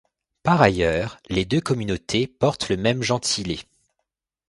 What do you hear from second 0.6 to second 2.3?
ailleurs, les deux communautés